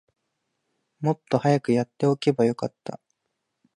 [0.99, 2.99] もっと早くやっておけばよかった